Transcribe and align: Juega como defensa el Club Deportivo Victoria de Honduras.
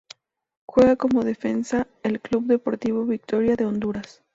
Juega 0.65 0.95
como 0.95 1.23
defensa 1.23 1.85
el 2.01 2.21
Club 2.21 2.45
Deportivo 2.47 3.05
Victoria 3.05 3.55
de 3.55 3.65
Honduras. 3.67 4.23